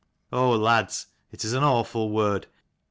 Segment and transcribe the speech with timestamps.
[0.33, 2.47] Oh lads, it is an awful word.